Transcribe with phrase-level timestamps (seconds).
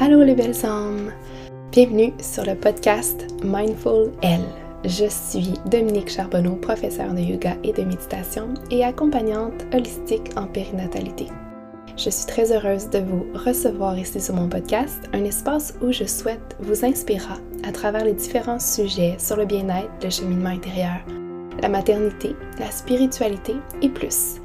[0.00, 1.12] Allô les belles âmes!
[1.70, 4.44] Bienvenue sur le podcast Mindful Elle.
[4.84, 11.28] Je suis Dominique Charbonneau, professeure de yoga et de méditation et accompagnante holistique en périnatalité.
[11.96, 16.04] Je suis très heureuse de vous recevoir ici sur mon podcast, un espace où je
[16.04, 20.98] souhaite vous inspirer à travers les différents sujets sur le bien-être, le cheminement intérieur,
[21.62, 24.40] la maternité, la spiritualité et plus.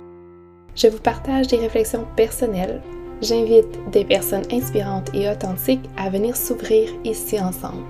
[0.76, 2.84] Je vous partage des réflexions personnelles.
[3.22, 7.84] J'invite des personnes inspirantes et authentiques à venir s'ouvrir ici ensemble,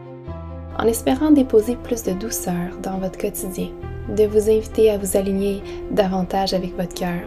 [0.77, 3.70] en espérant déposer plus de douceur dans votre quotidien,
[4.16, 7.21] de vous inviter à vous aligner davantage avec votre cœur,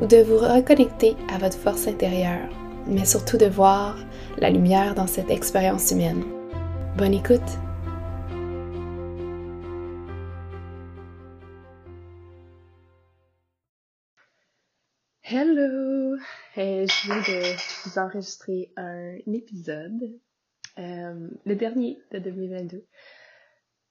[0.00, 2.48] ou de vous reconnecter à votre force intérieure,
[2.86, 3.96] mais surtout de voir
[4.38, 6.22] la lumière dans cette expérience humaine.
[6.98, 7.40] Bonne écoute!
[15.34, 16.18] Hello!
[16.58, 20.20] Euh, je viens de vous enregistrer un épisode,
[20.78, 22.84] euh, le dernier de 2022.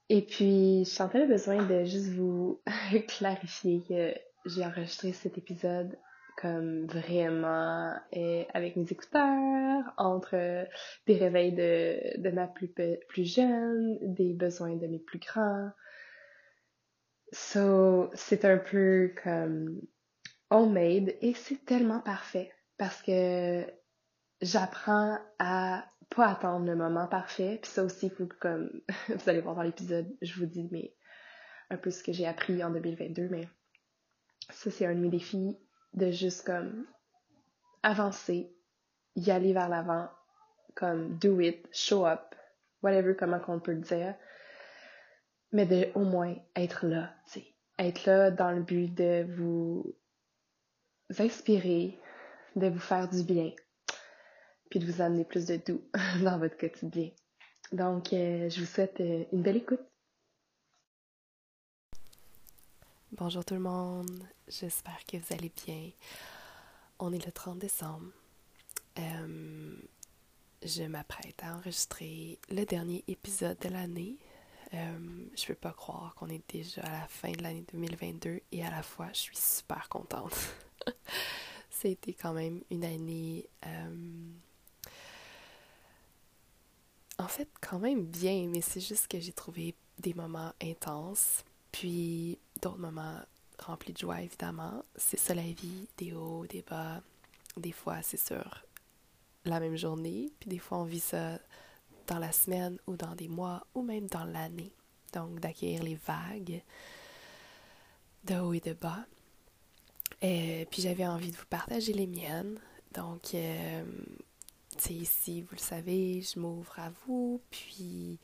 [0.09, 2.61] Et puis, je sentais le besoin de juste vous
[3.07, 4.13] clarifier que
[4.45, 5.97] j'ai enregistré cet épisode
[6.37, 10.67] comme vraiment euh, avec mes écouteurs, entre
[11.07, 12.71] des réveils de, de ma plus,
[13.09, 15.71] plus jeune, des besoins de mes plus grands.
[17.31, 19.81] So, c'est un peu comme
[20.51, 23.65] homemade et c'est tellement parfait parce que
[24.41, 27.59] j'apprends à pas attendre le moment parfait.
[27.61, 28.69] Puis ça aussi, faut comme
[29.09, 30.93] vous allez voir dans l'épisode, je vous dis mais
[31.69, 33.47] un peu ce que j'ai appris en 2022, mais
[34.49, 35.57] ça c'est un de mes défis
[35.93, 36.85] de juste comme
[37.83, 38.53] avancer,
[39.15, 40.09] y aller vers l'avant,
[40.75, 42.35] comme do it, show up,
[42.83, 44.15] whatever comment qu'on peut le dire,
[45.51, 47.47] mais de au moins être là, tu sais,
[47.79, 49.95] être là dans le but de vous
[51.19, 51.97] inspirer,
[52.55, 53.51] de vous faire du bien,
[54.69, 55.81] puis de vous amener plus de doux
[56.23, 57.09] dans votre quotidien.
[57.71, 59.81] Donc, euh, je vous souhaite euh, une belle écoute.
[63.13, 65.91] Bonjour tout le monde, j'espère que vous allez bien.
[66.99, 68.07] On est le 30 décembre.
[68.99, 69.75] Euh,
[70.63, 74.17] je m'apprête à enregistrer le dernier épisode de l'année.
[74.71, 78.69] je peux pas croire qu'on est déjà à la fin de l'année 2022 et à
[78.69, 80.35] la fois je suis super contente.
[81.69, 83.47] C'était quand même une année.
[83.65, 84.29] Euh,
[87.17, 92.39] en fait, quand même bien, mais c'est juste que j'ai trouvé des moments intenses, puis
[92.61, 93.19] d'autres moments
[93.59, 94.83] remplis de joie, évidemment.
[94.95, 97.01] C'est ça la vie, des hauts, des bas.
[97.57, 98.63] Des fois, c'est sur
[99.45, 101.39] la même journée, puis des fois, on vit ça
[102.07, 104.73] dans la semaine ou dans des mois ou même dans l'année.
[105.13, 106.61] Donc, d'accueillir les vagues
[108.23, 109.05] de haut et de bas.
[110.21, 112.59] Et euh, puis j'avais envie de vous partager les miennes.
[112.93, 113.83] Donc, euh,
[114.77, 117.41] sais, ici, vous le savez, je m'ouvre à vous.
[117.49, 118.19] Puis,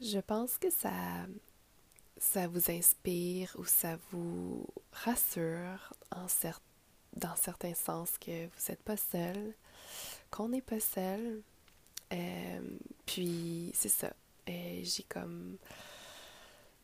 [0.00, 0.92] je pense que ça,
[2.16, 6.26] ça vous inspire ou ça vous rassure en
[7.14, 9.54] dans certains sens que vous n'êtes pas seul,
[10.30, 11.42] qu'on n'est pas seul.
[12.12, 12.60] Euh,
[13.06, 14.12] puis, c'est ça.
[14.46, 15.58] j'ai comme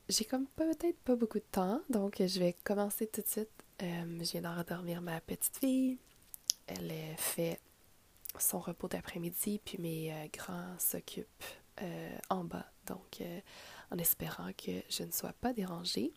[0.09, 4.25] j'ai comme peut-être pas beaucoup de temps, donc je vais commencer tout de suite euh,
[4.25, 5.99] je viens d'endormir ma petite fille.
[6.67, 7.61] Elle fait
[8.39, 11.45] son repos d'après-midi, puis mes euh, grands s'occupent
[11.83, 12.67] euh, en bas.
[12.87, 13.23] Donc,
[13.91, 16.13] en espérant que je ne sois pas dérangée.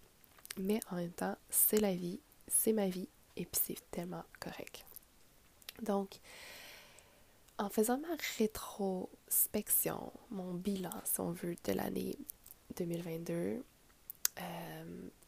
[0.58, 4.86] Mais en même temps, c'est la vie, c'est ma vie, et puis c'est tellement correct.
[5.82, 6.20] Donc,
[7.58, 12.18] en faisant ma rétrospection, mon bilan, si on veut, de l'année
[12.78, 13.64] 2022,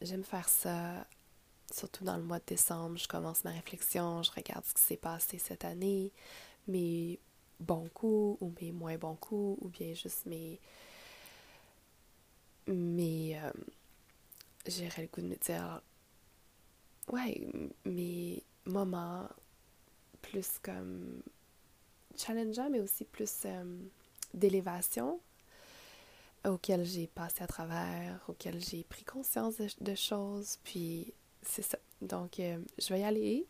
[0.00, 1.06] j'aime faire ça
[1.72, 4.96] surtout dans le mois de décembre, je commence ma réflexion, je regarde ce qui s'est
[4.96, 6.12] passé cette année,
[6.68, 7.18] mes
[7.60, 10.60] bons coups ou mes moins bons coups, ou bien juste mes.
[12.66, 13.38] mes.
[13.38, 13.50] Euh,
[14.66, 15.80] le goût de me dire.
[17.12, 17.46] Ouais,
[17.84, 19.28] mes moments
[20.22, 21.22] plus comme
[22.16, 23.78] challengeants, mais aussi plus euh,
[24.34, 25.20] d'élévation
[26.44, 31.12] auxquels j'ai passé à travers, auxquels j'ai pris conscience de choses, puis
[31.42, 31.78] c'est ça.
[32.00, 33.46] Donc, euh, je vais y aller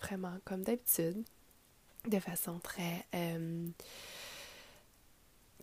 [0.00, 1.24] vraiment comme d'habitude,
[2.08, 3.66] de façon très euh,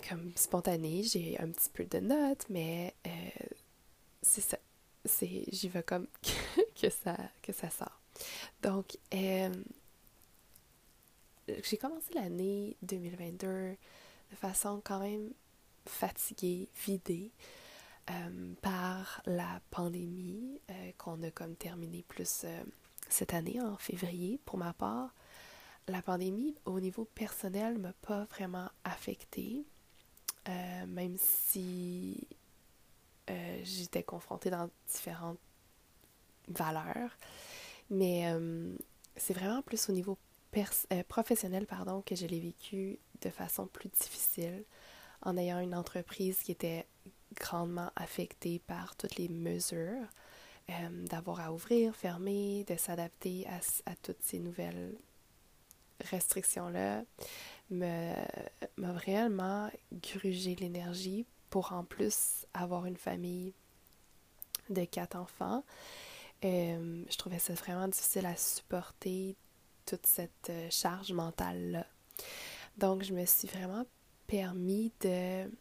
[0.07, 1.03] comme spontanée.
[1.03, 3.09] J'ai un petit peu de notes, mais euh,
[4.21, 4.57] c'est ça.
[5.03, 6.07] C'est, j'y vais comme
[6.79, 7.99] que ça, que ça sort.
[8.61, 9.49] Donc, j'ai
[11.79, 13.75] commencé l'année 2022
[14.31, 15.31] de façon quand même
[15.85, 17.31] fatiguée, vidée.
[18.09, 22.63] Euh, par la pandémie euh, qu'on a comme terminé plus euh,
[23.09, 25.13] cette année en février pour ma part.
[25.87, 29.65] la pandémie, au niveau personnel, m'a pas vraiment affectée,
[30.47, 32.27] même si
[33.63, 35.39] j'étais confrontée dans différentes
[36.47, 37.11] valeurs.
[37.89, 38.25] Mais
[39.17, 40.17] c'est vraiment plus au niveau
[41.09, 44.63] professionnel pardon, que je l'ai vécu de façon plus difficile
[45.23, 46.85] en ayant une entreprise qui était
[47.35, 50.07] grandement affectée par toutes les mesures,
[51.09, 53.59] d'avoir à ouvrir, fermer, de s'adapter à,
[53.91, 54.95] à toutes ces nouvelles
[56.09, 57.03] restrictions-là
[57.69, 63.53] m'a réellement grugé l'énergie pour en plus avoir une famille
[64.69, 65.63] de quatre enfants.
[66.43, 69.35] Euh, je trouvais ça vraiment difficile à supporter
[69.85, 71.85] toute cette euh, charge mentale-là.
[72.77, 73.85] Donc, je me suis vraiment
[74.27, 75.51] permis de,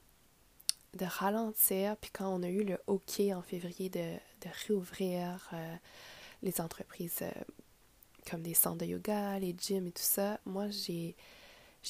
[0.95, 1.97] de ralentir.
[1.97, 5.77] Puis quand on a eu le OK en février de, de réouvrir euh,
[6.43, 7.23] les entreprises
[8.29, 11.17] comme des centres de yoga, les gyms et tout ça, moi, j'ai,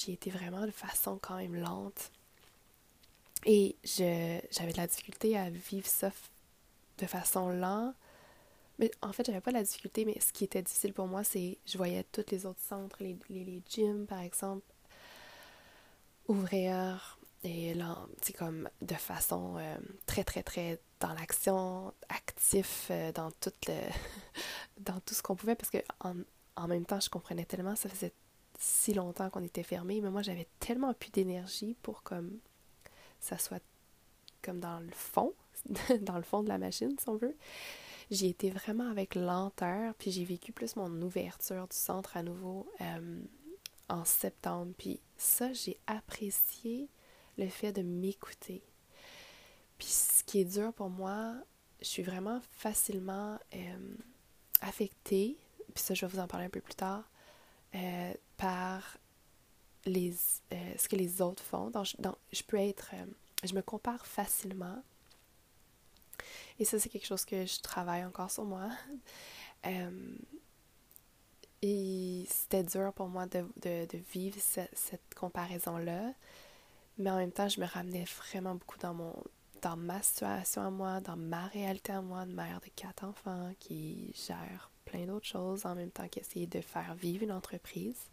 [0.08, 2.10] été vraiment de façon quand même lente.
[3.46, 6.10] Et j'avais de la difficulté à vivre ça
[6.98, 7.94] de façon lente.
[8.78, 11.58] Mais en fait, j'avais pas la difficulté, mais ce qui était difficile pour moi, c'est
[11.66, 14.64] je voyais tous les autres centres, les, les, gyms, par exemple,
[16.28, 19.76] ouvrir et là, c'est comme de façon euh,
[20.06, 23.52] très, très, très dans l'action, actif euh, dans, tout
[24.78, 26.14] dans tout ce qu'on pouvait, parce que en,
[26.56, 28.12] en, même temps, je comprenais tellement, ça faisait
[28.58, 32.38] si longtemps qu'on était fermé, mais moi, j'avais tellement plus d'énergie pour comme
[33.20, 33.62] ça soit
[34.42, 35.34] comme dans le fond,
[36.00, 37.36] dans le fond de la machine, si on veut.
[38.10, 42.66] J'ai été vraiment avec lenteur, puis j'ai vécu plus mon ouverture du centre à nouveau
[42.80, 43.20] euh,
[43.88, 44.72] en septembre.
[44.76, 46.88] Puis ça, j'ai apprécié
[47.40, 48.62] le fait de m'écouter.
[49.78, 51.34] Puis ce qui est dur pour moi,
[51.80, 53.96] je suis vraiment facilement euh,
[54.60, 55.38] affectée,
[55.74, 57.02] puis ça je vais vous en parler un peu plus tard,
[57.74, 58.98] euh, par
[59.86, 60.12] les,
[60.52, 61.70] euh, ce que les autres font.
[61.70, 61.86] Donc,
[62.32, 62.90] je peux être,
[63.42, 64.82] je me compare facilement.
[66.58, 68.68] Et ça, c'est quelque chose que je travaille encore sur moi.
[71.62, 73.46] et c'était dur pour moi de,
[74.12, 76.12] vivre cette comparaison-là.
[77.00, 79.14] Mais en même temps, je me ramenais vraiment beaucoup dans mon
[79.62, 83.52] dans ma situation à moi, dans ma réalité à moi, de mère de quatre enfants
[83.58, 88.08] qui gère plein d'autres choses en même temps qu'essayer de faire vivre une entreprise.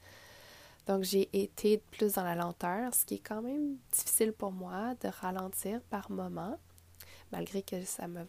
[0.87, 4.95] Donc j'ai été plus dans la lenteur, ce qui est quand même difficile pour moi
[5.01, 6.57] de ralentir par moment,
[7.31, 8.25] malgré que ça me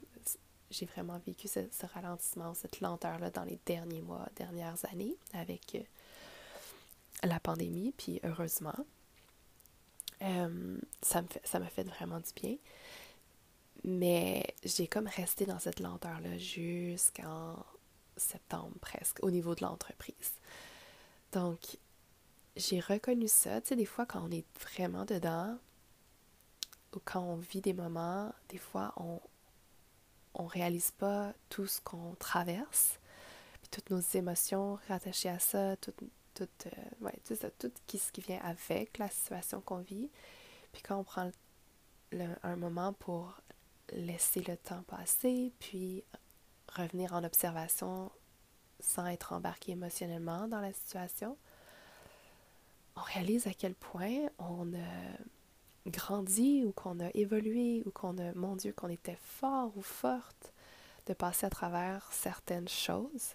[0.71, 5.77] j'ai vraiment vécu ce, ce ralentissement, cette lenteur-là dans les derniers mois, dernières années avec
[5.77, 8.75] euh, la pandémie, puis heureusement.
[10.23, 12.57] Euh, ça m'a fait, fait vraiment du bien.
[13.85, 17.65] Mais j'ai comme resté dans cette lenteur-là jusqu'en
[18.17, 20.33] septembre presque, au niveau de l'entreprise.
[21.33, 21.79] Donc,
[22.57, 23.61] j'ai reconnu ça.
[23.61, 25.57] Tu sais, des fois, quand on est vraiment dedans,
[26.95, 29.21] ou quand on vit des moments, des fois, on
[30.35, 32.99] on réalise pas tout ce qu'on traverse,
[33.71, 35.93] toutes nos émotions rattachées à ça, tout,
[36.39, 40.11] tout, euh, ça, tout ce qui vient avec la situation qu'on vit.
[40.73, 41.31] Puis quand on prend
[42.43, 43.41] un moment pour
[43.93, 46.05] laisser le temps passer, puis
[46.75, 48.11] revenir en observation
[48.81, 51.37] sans être embarqué émotionnellement dans la situation,
[52.97, 58.33] on réalise à quel point on a grandi ou qu'on a évolué ou qu'on a,
[58.35, 60.53] mon Dieu, qu'on était fort ou forte
[61.07, 63.35] de passer à travers certaines choses.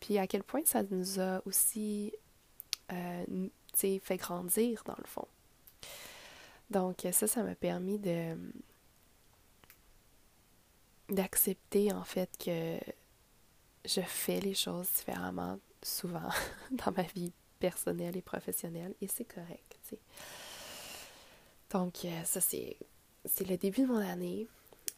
[0.00, 2.12] Puis à quel point ça nous a aussi
[2.92, 5.28] euh, fait grandir dans le fond.
[6.70, 8.36] Donc ça, ça m'a permis de
[11.08, 12.78] d'accepter en fait que
[13.84, 16.28] je fais les choses différemment souvent
[16.72, 19.94] dans ma vie personnelle et professionnelle et c'est correct.
[21.70, 22.76] Donc euh, ça c'est
[23.24, 24.46] c'est le début de mon année.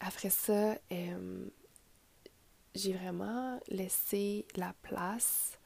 [0.01, 1.47] Après ça, euh,
[2.75, 5.59] j'ai vraiment laissé la place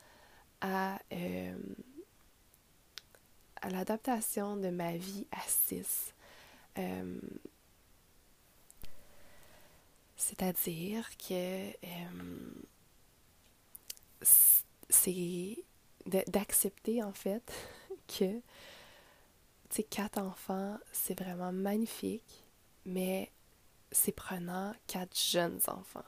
[0.60, 1.56] à euh,
[3.62, 6.12] à l'adaptation de ma vie à 6.
[6.78, 7.20] Euh,
[10.16, 12.52] c'est-à-dire que euh,
[14.88, 15.56] c'est
[16.26, 17.52] d'accepter en fait
[18.18, 18.40] que
[19.70, 22.44] ces quatre enfants, c'est vraiment magnifique,
[22.84, 23.30] mais
[23.90, 26.04] c'est prenant quatre jeunes enfants.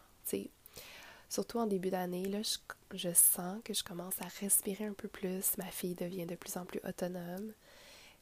[1.35, 2.39] Surtout en début d'année, là,
[2.93, 5.59] je, sens que je commence à respirer un peu plus.
[5.59, 7.53] Ma fille devient de plus en plus autonome.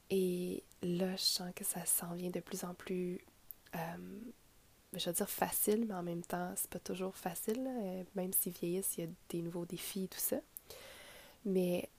[0.09, 3.23] Et là, je sens que ça s'en vient de plus en plus,
[3.75, 4.19] euh,
[4.93, 7.63] je veux dire facile, mais en même temps, c'est pas toujours facile.
[7.67, 10.37] Euh, même si vieillissent, il y a des nouveaux défis et tout ça.
[11.45, 11.89] Mais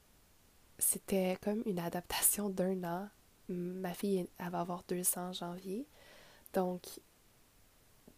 [0.78, 3.09] c'était comme une adaptation d'un an.
[3.49, 5.87] Ma fille, elle va avoir deux ans en janvier.
[6.54, 6.83] Donc,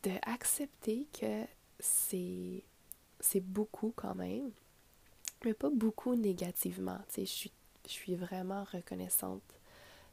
[0.02, 1.44] de accepter que
[1.78, 2.62] c'est,
[3.20, 4.50] c'est beaucoup quand même,
[5.44, 6.98] mais pas beaucoup négativement.
[7.16, 7.52] Je suis,
[7.86, 9.42] je suis vraiment reconnaissante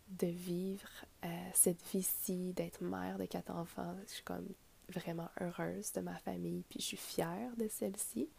[0.10, 0.89] de vivre
[1.25, 3.95] euh, cette vie-ci, d'être mère de quatre enfants.
[4.07, 4.48] Je suis comme
[4.89, 8.29] vraiment heureuse de ma famille, puis je suis fière de celle-ci.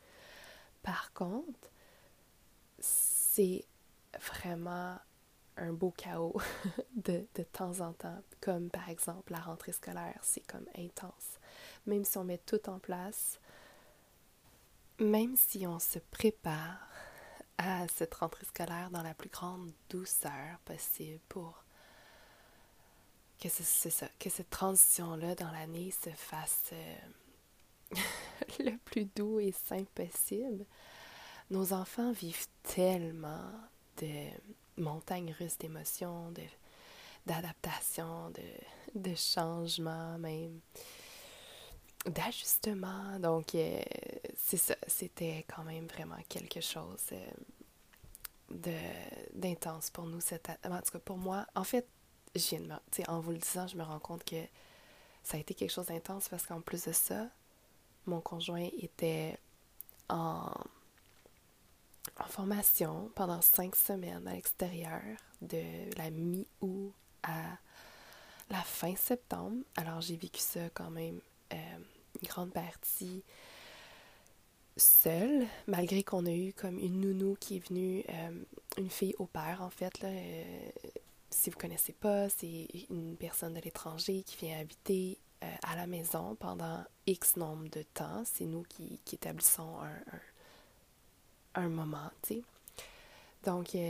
[0.82, 1.70] Par contre,
[2.78, 3.64] c'est
[4.20, 4.98] vraiment
[5.56, 6.36] un beau chaos
[6.96, 11.38] de, de temps en temps, comme par exemple la rentrée scolaire, c'est comme intense.
[11.86, 13.38] Même si on met tout en place,
[14.98, 16.88] même si on se prépare
[17.58, 21.64] à cette rentrée scolaire dans la plus grande douceur possible pour
[23.40, 27.96] que ça, que cette transition-là dans l'année se fasse euh,
[28.60, 30.64] le plus doux et simple possible.
[31.50, 33.50] Nos enfants vivent tellement
[33.98, 34.30] de
[34.78, 36.42] montagnes russes d'émotions, de,
[37.26, 40.60] d'adaptation, de, de changement même,
[42.06, 43.18] d'ajustement.
[43.18, 43.80] Donc, euh,
[44.36, 50.20] c'est ça, c'était quand même vraiment quelque chose euh, d'intense pour nous.
[50.20, 51.86] Cette, en tout cas, pour moi, en fait,
[52.34, 52.56] je
[53.08, 54.42] en vous le disant, je me rends compte que
[55.22, 57.28] ça a été quelque chose d'intense parce qu'en plus de ça,
[58.06, 59.38] mon conjoint était
[60.08, 60.50] en,
[62.18, 65.00] en formation pendant cinq semaines à l'extérieur
[65.40, 66.92] de la mi-août
[67.22, 67.56] à
[68.50, 69.56] la fin septembre.
[69.76, 71.20] Alors j'ai vécu ça quand même
[71.52, 71.78] euh,
[72.22, 73.22] grande partie
[74.76, 78.30] seule, malgré qu'on a eu comme une nounou qui est venue, euh,
[78.78, 80.70] une fille au père en fait, euh,
[81.30, 85.76] si vous ne connaissez pas, c'est une personne de l'étranger qui vient habiter euh, à
[85.76, 88.22] la maison pendant X nombre de temps.
[88.24, 89.78] C'est nous qui, établissons
[91.54, 92.42] un, moment, tu sais.
[93.44, 93.80] Donc, il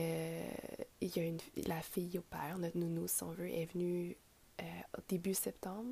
[1.01, 4.17] y a une, la fille au père, notre nounou, si on veut, est venue
[4.61, 5.91] au début septembre.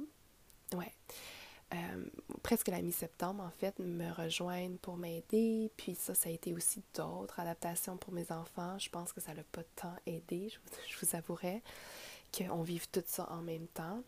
[0.74, 0.92] Ouais.
[1.74, 2.04] Euh,
[2.42, 5.70] presque la mi-septembre, en fait, me rejoindre pour m'aider.
[5.76, 8.78] Puis ça, ça a été aussi d'autres adaptations pour mes enfants.
[8.78, 11.62] Je pense que ça l'a pas tant aidé, je vous, avouerai,
[12.36, 14.02] qu'on vive tout ça en même temps.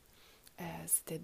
[0.61, 1.21] Euh, c'était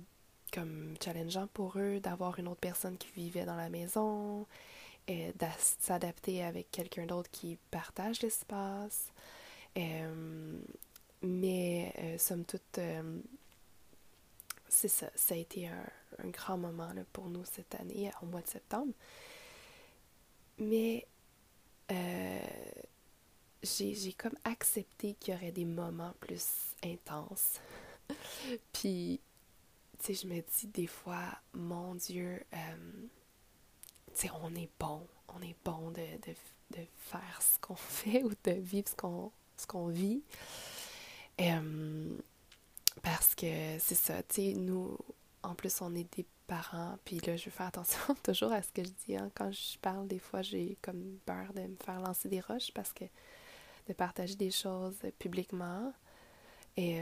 [0.52, 4.47] comme challengeant pour eux d'avoir une autre personne qui vivait dans la maison,
[5.06, 9.12] et de s'adapter avec quelqu'un d'autre qui partage l'espace.
[9.76, 10.59] Euh,
[11.23, 12.80] mais, somme toute,
[14.71, 15.85] c'est ça, ça a été un,
[16.31, 18.93] grand moment pour nous cette année, au mois de septembre.
[20.59, 21.07] Mais
[21.91, 22.41] euh,
[23.62, 27.61] j'ai comme accepté qu'il y aurait des moments plus intenses.
[28.73, 29.21] Puis,
[29.99, 31.25] tu sais, je me dis des fois,
[31.55, 33.09] mon Dieu, euh,
[34.15, 35.07] tu sais, on est bon.
[35.29, 39.67] On est bon de, de, faire ce qu'on fait ou de vivre ce qu'on ce
[39.67, 40.23] qu'on vit.
[41.41, 42.17] Euh,
[43.02, 44.97] parce que c'est ça, tu sais, nous,
[45.42, 48.83] en plus, on est des parents, puis là, je faire attention toujours à ce que
[48.85, 49.16] je dis.
[49.16, 49.30] Hein.
[49.35, 52.92] Quand je parle, des fois, j'ai comme peur de me faire lancer des roches parce
[52.92, 53.04] que
[53.88, 55.92] de partager des choses publiquement,
[56.76, 57.00] et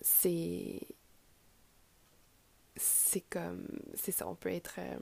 [0.00, 0.80] c'est.
[2.76, 3.66] C'est comme.
[3.94, 4.74] C'est ça, on peut être.
[4.78, 4.98] Euh,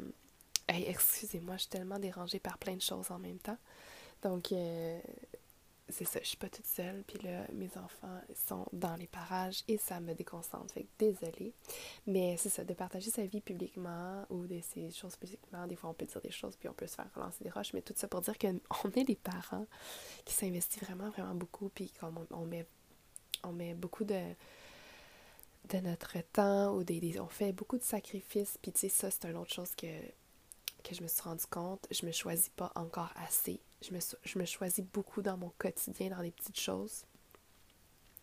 [0.68, 3.58] excusez-moi, je suis tellement dérangée par plein de choses en même temps.
[4.22, 5.00] Donc, euh,
[5.88, 9.62] c'est ça, je suis pas toute seule, puis là, mes enfants sont dans les parages
[9.68, 11.52] et ça me déconcentre, fait que désolée.
[12.06, 15.90] Mais c'est ça, de partager sa vie publiquement ou de ces choses publiquement, des fois
[15.90, 17.92] on peut dire des choses puis on peut se faire relancer des roches, mais tout
[17.96, 19.66] ça pour dire qu'on est des parents
[20.24, 22.66] qui s'investissent vraiment, vraiment beaucoup, puis qu'on on met,
[23.42, 24.20] on met beaucoup de
[25.70, 29.30] de notre temps ou des, on fait beaucoup de sacrifices puis tu sais ça c'est
[29.30, 29.86] une autre chose que
[30.84, 33.60] que je me suis rendu compte je me choisis pas encore assez
[34.24, 37.04] je me, choisis beaucoup dans mon quotidien, dans les petites choses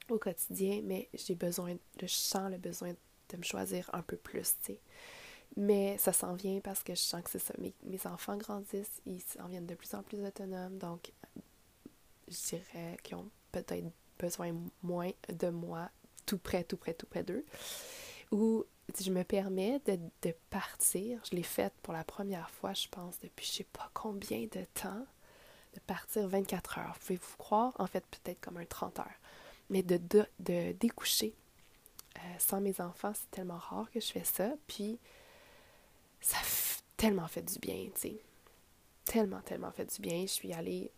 [0.09, 2.93] au quotidien, mais j'ai besoin, je sens le besoin
[3.29, 4.79] de me choisir un peu plus, tu sais.
[5.57, 7.53] Mais ça s'en vient parce que je sens que c'est ça.
[7.57, 11.11] Mes, mes enfants grandissent, ils s'en viennent de plus en plus autonomes, donc
[12.27, 13.85] je dirais qu'ils ont peut-être
[14.17, 15.89] besoin moins de moi,
[16.25, 17.45] tout près, tout près, tout près d'eux.
[18.31, 18.65] Ou
[18.99, 23.19] je me permets de, de partir, je l'ai fait pour la première fois, je pense,
[23.19, 25.05] depuis je sais pas combien de temps
[25.73, 26.97] de partir 24 heures.
[26.99, 27.73] Pouvez-vous croire?
[27.79, 29.19] En fait, peut-être comme un 30 heures.
[29.69, 29.99] Mais de,
[30.39, 31.33] de, découcher
[32.17, 34.51] euh, sans mes enfants, c'est tellement rare que je fais ça.
[34.67, 34.99] Puis,
[36.19, 36.45] ça a
[36.97, 38.21] tellement fait du bien, tu sais.
[39.05, 40.21] Tellement, tellement fait du bien.
[40.21, 40.91] Je suis allée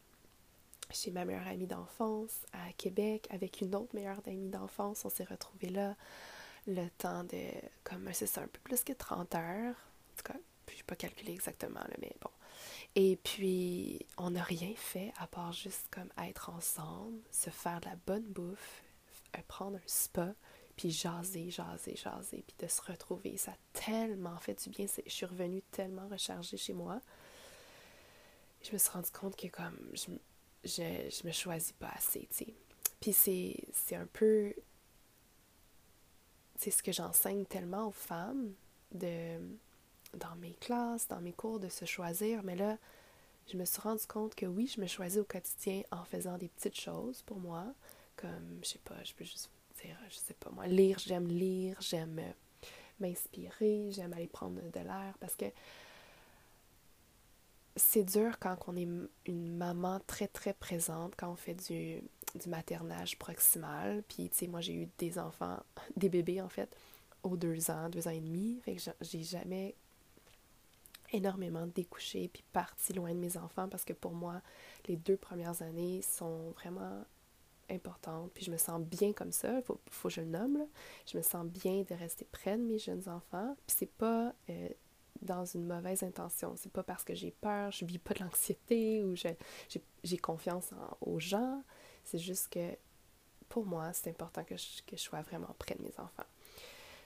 [0.90, 5.06] chez ma meilleure amie d'enfance à Québec avec une autre meilleure amie d'enfance.
[5.06, 5.96] On s'est retrouvés là
[6.68, 7.44] le temps de,
[7.84, 9.76] comme c'est ça, un peu plus que 30 heures.
[9.76, 10.40] En tout cas,
[10.70, 12.30] je n'ai pas calculé exactement, mais bon.
[12.96, 17.86] Et puis, on n'a rien fait à part juste comme être ensemble, se faire de
[17.86, 18.84] la bonne bouffe,
[19.48, 20.34] prendre un spa,
[20.76, 23.38] puis jaser, jaser, jaser, puis de se retrouver.
[23.38, 24.86] Ça a tellement fait du bien.
[25.06, 27.02] Je suis revenue tellement rechargée chez moi.
[28.62, 30.12] Je me suis rendu compte que comme je,
[30.64, 32.54] je, je me choisis pas assez, tu sais.
[33.00, 34.54] Puis c'est un peu...
[36.56, 38.54] C'est ce que j'enseigne tellement aux femmes
[38.92, 39.40] de
[40.14, 42.44] dans mes classes, dans mes cours, de se choisir.
[42.44, 42.78] Mais là,
[43.52, 46.50] je me suis rendu compte que oui, je me choisis au quotidien en faisant des
[46.50, 47.66] petites choses pour moi,
[48.16, 49.50] comme, je sais pas, je peux juste
[49.84, 52.22] dire, je sais pas moi, lire, j'aime lire, j'aime
[53.00, 55.46] m'inspirer, j'aime aller prendre de l'air parce que
[57.76, 58.88] c'est dur quand on est
[59.26, 62.04] une maman très très présente, quand on fait du,
[62.36, 64.04] du maternage proximal.
[64.08, 65.60] Puis, tu sais, moi j'ai eu des enfants,
[65.98, 66.76] des bébés en fait,
[67.24, 68.60] aux deux ans, deux ans et demi.
[68.64, 69.76] Fait que j'ai jamais
[71.12, 74.42] énormément découché puis parti loin de mes enfants parce que pour moi,
[74.88, 77.06] les deux premières années sont vraiment
[77.70, 80.66] importante, puis je me sens bien comme ça, il faut, faut, que je le nomme,
[81.06, 84.70] je me sens bien de rester près de mes jeunes enfants, puis c'est pas euh,
[85.22, 89.04] dans une mauvaise intention, c'est pas parce que j'ai peur, je vis pas de l'anxiété
[89.04, 90.72] ou j'ai confiance
[91.02, 91.64] aux gens,
[92.04, 92.76] c'est juste que
[93.50, 96.26] pour moi, c'est important que je, que je, sois vraiment près de mes enfants,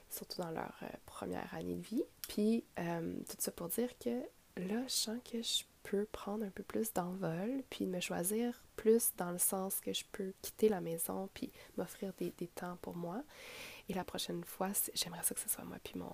[0.08, 2.04] surtout dans leur euh, première année de vie.
[2.26, 4.22] Puis, euh, tout ça pour dire que
[4.56, 9.12] là, je sens que je peux prendre un peu plus d'envol, puis me choisir plus
[9.16, 13.22] dans le sens que je peux quitter la maison, puis m'offrir des, temps pour moi.
[13.88, 16.12] Et la prochaine fois, j'aimerais ça que ce soit moi puis mon,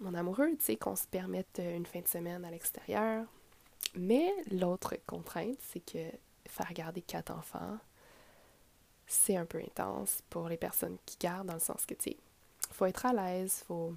[0.00, 3.26] mon amoureux, tu sais, qu'on se permette une fin de semaine à l'extérieur.
[3.96, 6.10] Mais l'autre contrainte, c'est que
[6.50, 7.78] faire garder quatre enfants,
[9.06, 12.16] c'est un peu intense pour les personnes qui gardent, dans le sens que, tu sais,
[12.72, 13.94] faut être à l'aise, faut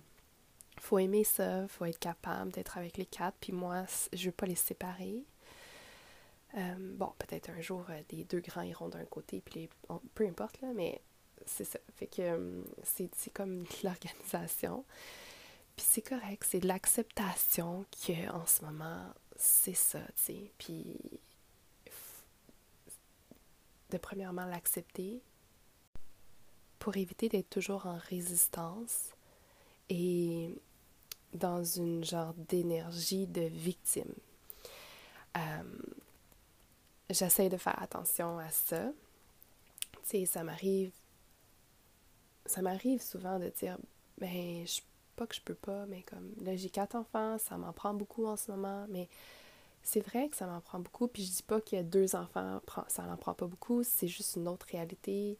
[0.79, 3.37] faut aimer ça, faut être capable d'être avec les quatre.
[3.39, 5.23] Puis moi, je veux pas les séparer.
[6.57, 9.69] Euh, bon, peut-être un jour, euh, les deux grands iront d'un côté, puis les,
[10.13, 11.01] peu importe, là, mais
[11.45, 11.79] c'est ça.
[11.95, 14.85] Fait que euh, c'est comme l'organisation.
[15.75, 20.51] Puis c'est correct, c'est de l'acceptation qu'en ce moment, c'est ça, tu sais.
[20.59, 20.99] Puis
[23.93, 25.21] de premièrement l'accepter
[26.79, 29.11] pour éviter d'être toujours en résistance
[29.89, 30.55] et
[31.33, 34.13] dans une genre d'énergie de victime.
[35.37, 35.63] Euh,
[37.09, 38.91] J'essaie de faire attention à ça.
[39.91, 40.91] Tu sais, ça m'arrive.
[42.45, 43.77] Ça m'arrive souvent de dire,
[44.17, 44.81] ben, je,
[45.15, 48.25] pas que je peux pas, mais comme là, j'ai quatre enfants, ça m'en prend beaucoup
[48.25, 49.09] en ce moment, mais
[49.83, 51.07] c'est vrai que ça m'en prend beaucoup.
[51.07, 54.07] Puis je dis pas qu'il y a deux enfants, ça n'en prend pas beaucoup, c'est
[54.07, 55.37] juste une autre réalité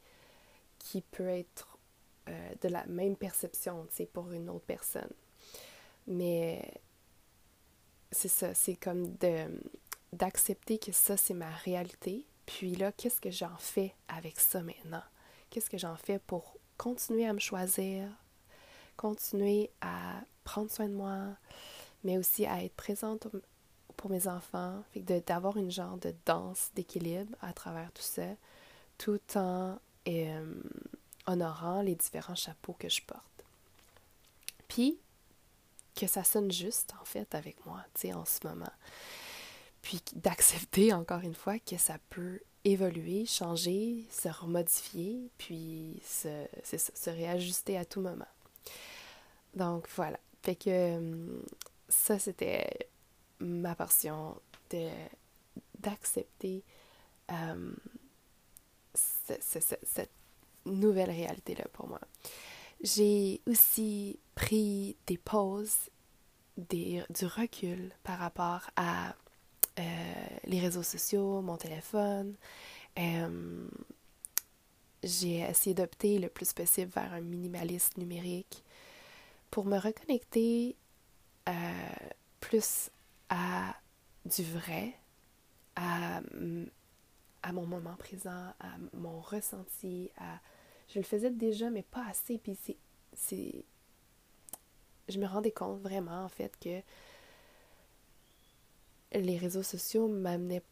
[0.79, 1.79] qui peut être
[2.29, 5.11] euh, de la même perception, tu sais, pour une autre personne.
[6.07, 6.73] Mais
[8.11, 9.15] c'est ça, c'est comme
[10.11, 12.25] d'accepter que ça, c'est ma réalité.
[12.45, 15.03] Puis là, qu'est-ce que j'en fais avec ça maintenant?
[15.49, 18.09] Qu'est-ce que j'en fais pour continuer à me choisir,
[18.97, 21.37] continuer à prendre soin de moi,
[22.03, 23.27] mais aussi à être présente
[23.97, 28.27] pour mes enfants, fait d'avoir une genre de danse d'équilibre à travers tout ça,
[28.97, 29.77] tout en
[30.07, 30.53] euh,
[31.25, 33.21] honorant les différents chapeaux que je porte.
[34.67, 34.97] Puis,
[35.95, 38.71] que ça sonne juste, en fait, avec moi, tu sais, en ce moment.
[39.81, 47.09] Puis d'accepter, encore une fois, que ça peut évoluer, changer, se remodifier, puis se, se
[47.09, 48.27] réajuster à tout moment.
[49.53, 50.19] Donc, voilà.
[50.41, 51.41] Fait que euh,
[51.89, 52.89] ça, c'était
[53.43, 54.35] ma portion
[54.71, 54.89] de
[55.83, 56.63] d'accepter
[57.31, 57.73] euh,
[58.93, 60.11] cette
[60.65, 61.99] nouvelle réalité-là pour moi.
[62.81, 65.89] J'ai aussi pris des pauses,
[66.57, 69.15] des, du recul par rapport à
[69.79, 69.83] euh,
[70.45, 72.35] les réseaux sociaux, mon téléphone.
[72.99, 73.67] Euh,
[75.01, 78.63] j'ai essayé d'opter le plus possible vers un minimaliste numérique
[79.51, 80.75] pour me reconnecter
[82.39, 82.89] plus
[83.33, 83.75] à
[84.25, 84.93] du vrai,
[85.75, 86.21] à,
[87.41, 90.39] à mon moment présent, à mon ressenti, à
[90.89, 92.37] je le faisais déjà, mais pas assez.
[92.37, 92.57] Puis
[93.13, 93.65] c'est.
[95.09, 96.81] Je me rendais compte vraiment, en fait, que
[99.17, 100.63] les réseaux sociaux m'amenaient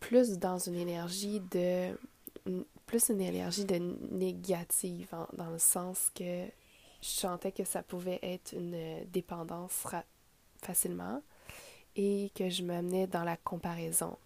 [0.00, 1.98] plus dans une énergie de.
[2.86, 3.78] plus une énergie de
[4.12, 6.46] négative, dans le sens que
[7.02, 9.72] je sentais que ça pouvait être une dépendance
[10.62, 11.22] facilement
[11.96, 14.16] et que je m'amenais dans la comparaison.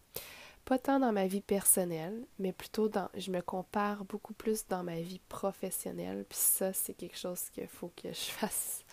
[0.64, 3.08] Pas tant dans ma vie personnelle, mais plutôt dans.
[3.16, 6.24] Je me compare beaucoup plus dans ma vie professionnelle.
[6.28, 8.84] Puis ça, c'est quelque chose qu'il faut que je fasse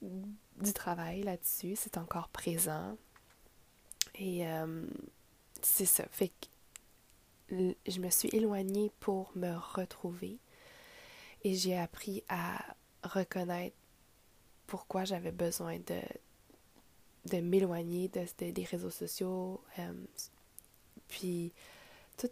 [0.00, 1.74] du travail là-dessus.
[1.74, 2.96] C'est encore présent.
[4.14, 4.86] Et euh,
[5.60, 6.04] c'est ça.
[6.10, 6.28] Fait
[7.50, 10.38] que je me suis éloignée pour me retrouver.
[11.42, 12.58] Et j'ai appris à
[13.02, 13.76] reconnaître
[14.66, 16.00] pourquoi j'avais besoin de,
[17.30, 19.60] de m'éloigner de, des réseaux sociaux.
[19.78, 19.92] Euh,
[21.08, 21.52] puis
[22.16, 22.30] tout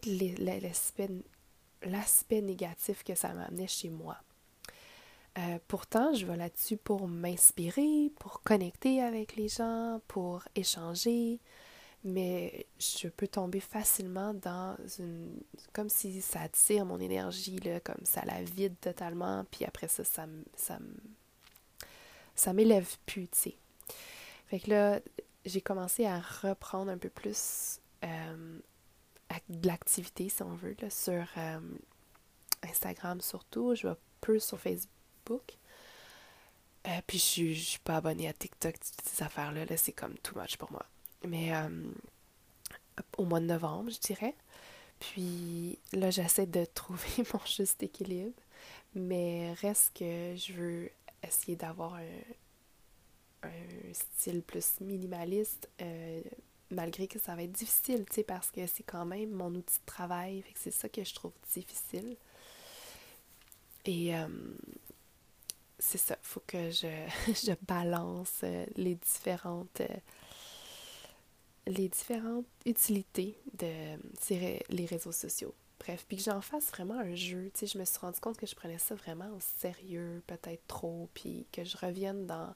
[1.82, 4.16] l'aspect négatif que ça m'amenait chez moi.
[5.36, 11.40] Euh, pourtant, je vais là-dessus pour m'inspirer, pour connecter avec les gens, pour échanger,
[12.04, 15.40] mais je peux tomber facilement dans une...
[15.72, 20.04] comme si ça attire mon énergie, là, comme ça la vide totalement, puis après ça,
[20.04, 20.26] ça,
[22.36, 23.56] ça, m'élève plus, tu sais.
[24.48, 25.00] Fait que là,
[25.44, 28.58] j'ai commencé à reprendre un peu plus euh,
[29.48, 31.60] de l'activité, si on veut, là, sur euh,
[32.62, 33.74] Instagram surtout.
[33.74, 35.58] Je vais peu sur Facebook.
[36.86, 39.64] Euh, puis je suis, suis pas abonnée à TikTok, ces affaires-là.
[39.64, 40.84] -là, c'est comme too much pour moi.
[41.26, 41.52] Mais
[43.16, 44.34] au mois de novembre, je dirais.
[45.00, 48.40] Puis là, j'essaie de trouver mon juste équilibre.
[48.94, 50.90] Mais reste que je veux
[51.22, 52.02] essayer d'avoir un,
[53.44, 56.22] un style plus minimaliste, euh,
[56.70, 59.78] malgré que ça va être difficile, tu sais, parce que c'est quand même mon outil
[59.78, 62.16] de travail, fait que c'est ça que je trouve difficile.
[63.84, 64.28] Et euh,
[65.78, 66.88] c'est ça, faut que je,
[67.28, 69.82] je balance euh, les différentes
[71.66, 73.96] les différentes utilités de
[74.68, 75.54] les réseaux sociaux.
[75.80, 77.50] Bref, puis que j'en fasse vraiment un jeu.
[77.52, 80.66] Tu sais, je me suis rendu compte que je prenais ça vraiment au sérieux, peut-être
[80.66, 82.54] trop, puis que je revienne dans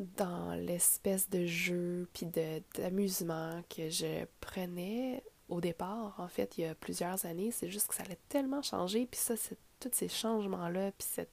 [0.00, 2.26] dans l'espèce de jeu puis
[2.74, 7.50] d'amusement que je prenais au départ, en fait, il y a plusieurs années.
[7.50, 9.06] C'est juste que ça allait tellement changer.
[9.06, 11.32] Puis ça, c'est tous ces changements-là, puis cette,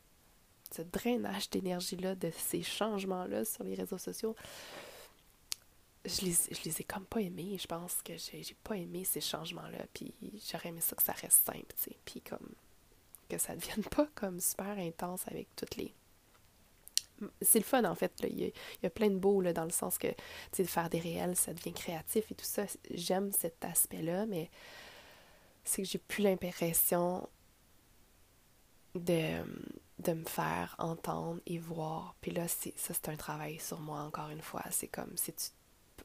[0.75, 4.35] ce drainage d'énergie-là, de ces changements-là sur les réseaux sociaux,
[6.05, 7.57] je les, je les ai comme pas aimés.
[7.59, 9.85] Je pense que j'ai, j'ai pas aimé ces changements-là.
[9.93, 10.13] Puis
[10.51, 11.97] j'aurais aimé ça que ça reste simple, tu sais.
[12.05, 12.49] Puis comme
[13.29, 15.93] que ça devienne pas comme super intense avec toutes les
[17.41, 18.11] c'est le fun en fait.
[18.23, 18.51] Il,
[18.83, 20.07] y a, plein de beaux là, dans le sens que
[20.57, 22.63] de faire des réels, ça devient créatif et tout ça.
[22.91, 24.49] J'aime cet aspect-là, mais
[25.63, 27.27] c'est que j'ai plus l'impression
[28.95, 29.43] de,
[29.99, 32.15] de me faire entendre et voir.
[32.21, 34.63] Puis là, ça, c'est un travail sur moi, encore une fois.
[34.71, 35.13] C'est comme,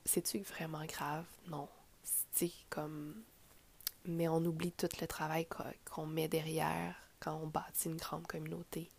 [0.05, 1.25] c'est-tu vraiment grave?
[1.49, 1.69] Non.
[2.33, 3.23] C'est comme.
[4.05, 5.47] Mais on oublie tout le travail
[5.85, 8.91] qu'on met derrière quand on bâtit une grande communauté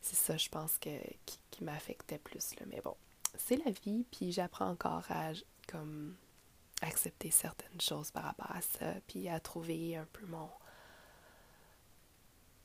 [0.00, 0.90] c'est ça, je pense, que,
[1.26, 2.54] qui, m'affectait plus.
[2.68, 2.96] Mais bon,
[3.36, 5.32] c'est la vie, puis j'apprends encore à
[6.80, 10.24] accepter certaines choses par rapport à ça, puis à trouver un peu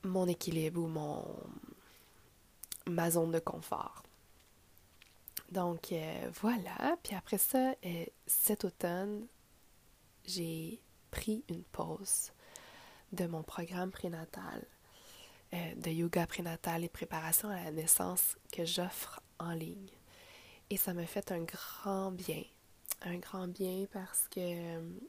[0.03, 1.25] mon équilibre ou mon
[2.87, 4.03] ma zone de confort.
[5.51, 9.27] Donc euh, voilà, puis après ça, euh, cet automne,
[10.25, 12.31] j'ai pris une pause
[13.11, 14.65] de mon programme prénatal
[15.75, 19.89] de yoga prénatal et préparation à la naissance que j'offre en ligne.
[20.69, 22.43] Et ça me fait un grand bien.
[23.01, 24.99] Un grand bien parce que, euh,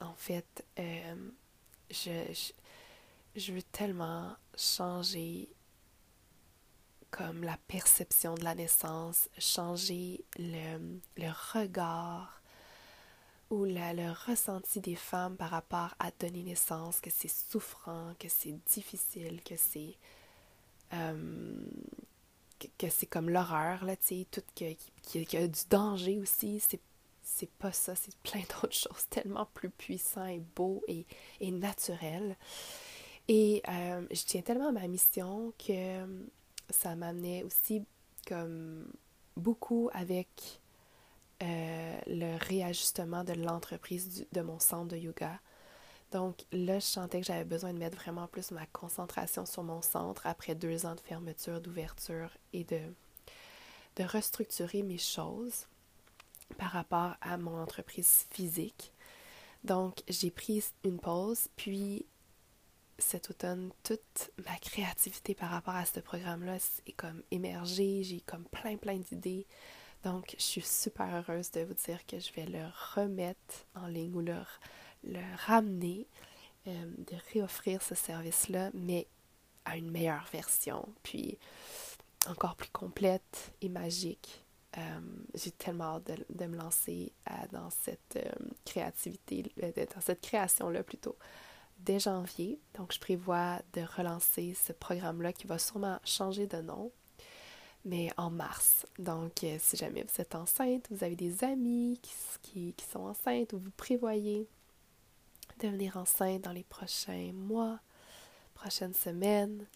[0.00, 1.30] en fait, euh,
[1.90, 2.50] je,
[3.36, 5.48] je, veux tellement changer
[7.10, 12.39] comme la perception de la naissance, changer le regard
[13.50, 18.54] ou le ressenti des femmes par rapport à donner naissance, que c'est souffrant, que c'est
[18.66, 19.96] difficile, que c'est
[20.92, 21.54] euh,
[22.78, 24.76] que, c'est comme l'horreur, là, tu sais, tout qu'il
[25.14, 26.80] y, a du danger aussi, c'est
[27.22, 31.06] c'est pas ça, c'est plein d'autres choses tellement plus puissants et beaux et,
[31.40, 32.36] et naturels.
[33.28, 36.24] Et euh, je tiens tellement à ma mission que
[36.68, 37.84] ça m'amenait aussi
[38.26, 38.90] comme
[39.36, 40.60] beaucoup avec
[41.42, 45.40] euh, le réajustement de l'entreprise de mon centre de yoga.
[46.12, 49.80] Donc là, je sentais que j'avais besoin de mettre vraiment plus ma concentration sur mon
[49.80, 52.80] centre après deux ans de fermeture, d'ouverture et de,
[53.96, 55.66] de restructurer mes choses
[56.58, 58.92] par rapport à mon entreprise physique.
[59.62, 62.06] Donc j'ai pris une pause, puis
[62.98, 68.02] cet automne, toute ma créativité par rapport à ce programme-là est comme émergée.
[68.02, 69.46] J'ai comme plein, plein d'idées.
[70.04, 74.14] Donc, je suis super heureuse de vous dire que je vais le remettre en ligne
[74.14, 76.06] ou le, ramener,
[76.66, 79.06] euh, de réoffrir ce service-là, mais
[79.64, 81.38] à une meilleure version, puis
[82.28, 84.44] encore plus complète et magique.
[84.78, 85.00] Euh,
[85.34, 87.12] j'ai tellement hâte de, me lancer
[87.52, 88.30] dans cette euh,
[88.64, 89.52] créativité,
[89.94, 91.16] dans cette création-là plutôt,
[91.78, 92.60] dès janvier.
[92.74, 96.92] Donc, je prévois de relancer ce programme-là qui va sûrement changer de nom,
[97.84, 98.86] mais en mars.
[98.98, 101.98] Donc, euh, si jamais vous êtes enceinte, vous avez des amis
[102.42, 104.48] qui, qui, sont enceintes ou vous prévoyez
[105.58, 107.80] devenir enceinte dans les prochains mois,
[108.54, 109.66] prochaines semaines,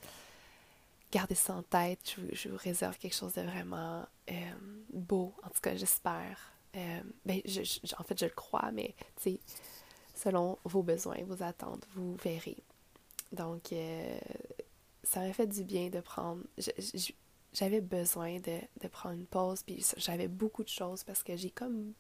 [1.11, 2.17] gardez ça en tête.
[2.33, 4.53] Je, vous réserve quelque chose de vraiment euh,
[4.93, 5.35] beau.
[5.43, 6.53] En tout cas, j'espère.
[6.77, 7.41] Euh, ben,
[7.99, 8.95] en fait, je le crois, mais
[10.15, 12.57] selon vos besoins, vos attentes, vous verrez.
[13.33, 13.73] Donc,
[15.03, 16.43] ça m'a fait du bien de prendre.
[17.55, 21.51] J'avais besoin de, de, prendre une pause, puis j'avais beaucoup de choses parce que j'ai
[21.51, 21.95] comme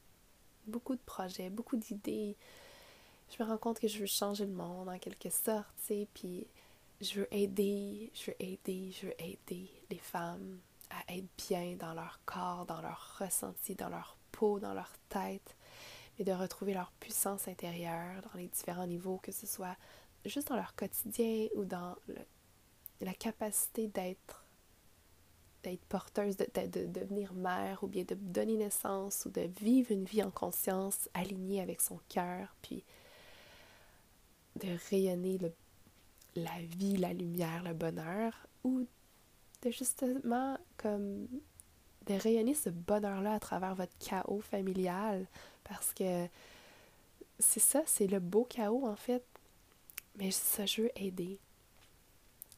[0.67, 2.37] beaucoup de projets, beaucoup d'idées.
[3.31, 6.09] Je me rends compte que je veux changer le monde en quelque sorte, tu sais,
[6.12, 6.47] puis
[7.01, 10.59] je veux aider, je veux aider, je veux aider les femmes
[10.90, 15.57] à être bien dans leur corps, dans leur ressenti, dans leur peau, dans leur tête,
[16.19, 19.77] et de retrouver leur puissance intérieure dans les différents niveaux, que ce soit
[20.25, 21.97] juste dans leur quotidien ou dans
[23.01, 24.43] la capacité d'être
[25.64, 30.05] d'être porteuse, de, de, devenir mère ou bien de donner naissance ou de vivre une
[30.05, 32.85] vie en conscience alignée avec son cœur, puis
[34.57, 35.53] de rayonner le
[36.37, 38.33] la vie, la lumière, le bonheur,
[38.64, 38.87] ou
[39.62, 41.29] de justement comme
[42.07, 45.27] de rayonner ce bonheur-là à travers votre chaos familial,
[45.64, 46.27] parce que
[47.38, 49.24] c'est ça, c'est le beau chaos en fait.
[50.16, 51.38] Mais ça, je veux aider.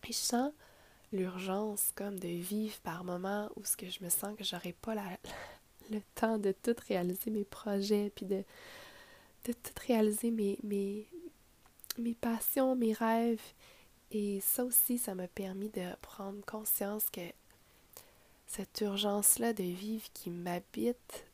[0.04, 0.52] Et je sens
[1.16, 4.94] l'urgence comme de vivre par moments où ce que je me sens que j'aurais pas
[5.90, 8.44] le temps de tout réaliser mes projets, puis de,
[9.44, 11.08] de tout réaliser mes, mes,
[11.98, 13.42] mes passions, mes rêves.
[14.10, 17.32] Et ça aussi, ça m'a permis de prendre conscience que
[18.46, 21.26] cette urgence-là de vivre qui m'habite,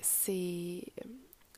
[0.00, 0.84] c'est,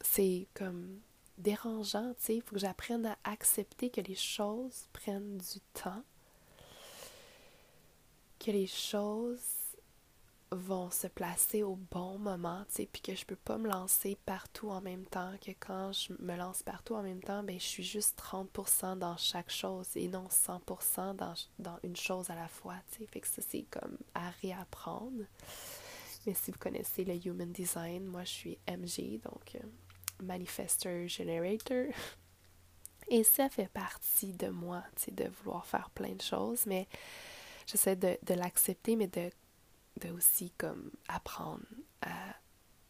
[0.01, 1.01] c'est comme
[1.39, 2.37] dérangeant, tu sais.
[2.37, 6.03] Il faut que j'apprenne à accepter que les choses prennent du temps,
[8.41, 9.39] que les choses
[10.53, 14.19] vont se placer au bon moment, tu sais, puis que je peux pas me lancer
[14.27, 17.65] partout en même temps, que quand je me lance partout en même temps, ben je
[17.65, 22.49] suis juste 30% dans chaque chose et non 100% dans, dans une chose à la
[22.49, 25.25] fois, tu sais, fait que ça c'est comme à réapprendre.
[26.27, 29.61] Mais si vous connaissez le Human Design, moi je suis MG, donc euh,
[30.23, 31.87] Manifester Generator.
[33.09, 36.87] Et ça fait partie de moi, tu sais, de vouloir faire plein de choses, mais
[37.71, 39.31] j'essaie de, de l'accepter, mais de
[40.01, 41.65] de aussi comme apprendre
[42.03, 42.35] à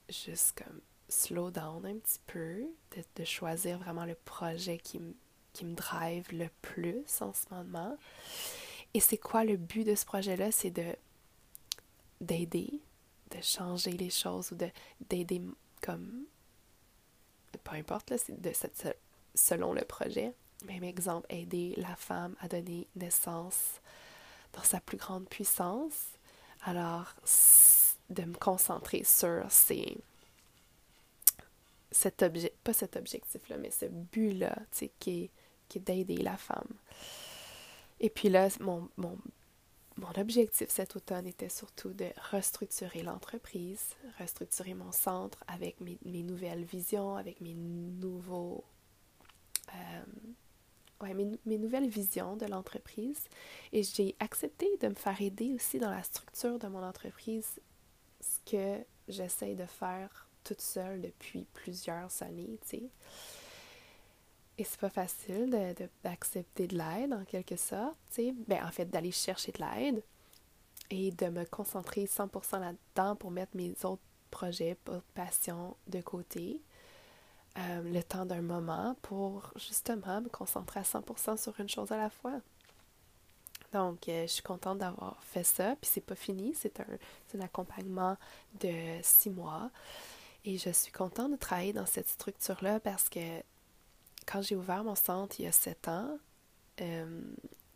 [0.09, 2.67] juste comme slow down un petit peu,
[3.17, 5.01] de, choisir vraiment le projet qui,
[5.53, 7.97] qui me drive le plus en ce moment.
[8.95, 10.53] Et c'est quoi le but de ce projet-là?
[10.53, 10.97] C'est de
[12.21, 12.71] d'aider,
[13.31, 14.69] de changer les choses ou de
[15.09, 15.41] d'aider
[15.81, 16.25] comme
[17.65, 18.53] peu importe là, c'est de
[19.35, 20.35] selon le projet.
[20.67, 23.81] Même exemple, aider la femme à donner naissance
[24.53, 25.95] dans sa plus grande puissance
[26.63, 27.15] alors,
[28.11, 29.97] de me concentrer sur ces,
[31.91, 34.85] cet objet, pas cet objectif-là, mais ce but-là, qui
[35.25, 35.31] est,
[35.69, 36.69] qui est d'aider la femme.
[38.01, 39.19] Et puis là, mon, mon,
[39.97, 46.23] mon objectif cet automne était surtout de restructurer l'entreprise, restructurer mon centre avec mes, mes
[46.23, 48.65] nouvelles visions, avec mes nouveaux
[49.75, 50.03] euh,
[51.01, 53.25] ouais, mes, nouvelles visions de l'entreprise
[53.73, 57.61] et j'ai accepté de me faire aider aussi dans la structure de mon entreprise,
[58.21, 62.83] ce que j'essaie de faire toute seule depuis plusieurs années, tu sais.
[64.59, 65.51] Et c'est pas facile
[66.05, 68.35] d'accepter de, de l'aide en quelque sorte, tu sais.
[68.47, 70.03] Ben, en fait, d'aller chercher de l'aide
[70.91, 74.77] et de me concentrer 100% là-dedans pour mettre mes autres projets,
[75.15, 76.61] passions de côté
[77.59, 81.97] euh, le temps d'un moment pour justement me concentrer à 100% sur une chose à
[81.97, 82.41] la fois.
[83.73, 85.77] Donc, euh, je suis contente d'avoir fait ça.
[85.81, 86.55] Puis, c'est pas fini.
[86.55, 86.87] C'est un,
[87.35, 88.17] un, accompagnement
[88.61, 89.71] de six mois.
[90.45, 93.43] Et je suis contente de travailler dans cette structure-là parce que
[94.27, 96.19] quand j'ai ouvert mon centre il y a sept ans,
[96.81, 97.21] euh,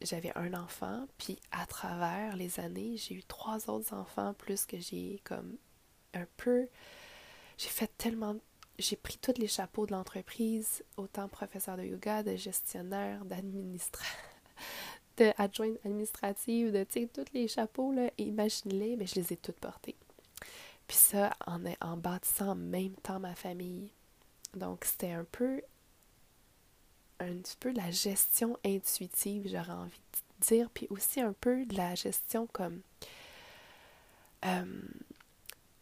[0.00, 1.06] j'avais un enfant.
[1.18, 5.56] Puis, à travers les années, j'ai eu trois autres enfants, plus que j'ai comme
[6.14, 6.68] un peu.
[7.58, 8.40] J'ai fait tellement de
[8.78, 14.10] j'ai pris tous les chapeaux de l'entreprise, autant professeur de yoga, de gestionnaire, d'administrateur,
[15.16, 19.96] de adjointe administrative, de tous les chapeaux, là, imaginez-les, mais je les ai toutes portés.
[20.86, 23.90] Puis ça, en, en bâtissant en même temps ma famille.
[24.54, 25.62] Donc, c'était un peu
[27.20, 30.00] un petit peu de la gestion intuitive, j'aurais envie
[30.40, 32.80] de dire, puis aussi un peu de la gestion comme
[34.44, 34.64] euh,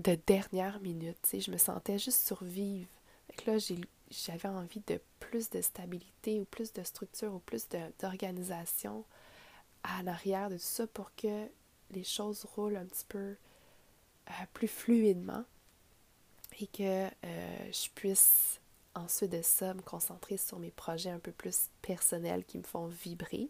[0.03, 1.19] de dernière minute.
[1.33, 2.89] Je me sentais juste survivre.
[3.47, 3.57] Là,
[4.11, 7.67] j'avais envie de plus de stabilité ou plus de structure ou plus
[8.01, 9.05] d'organisation
[9.83, 11.49] à l'arrière de tout ça pour que
[11.91, 13.37] les choses roulent un petit peu
[14.29, 15.45] euh, plus fluidement
[16.61, 18.61] et que euh, je puisse
[18.95, 22.87] ensuite de ça me concentrer sur mes projets un peu plus personnels qui me font
[22.87, 23.49] vibrer.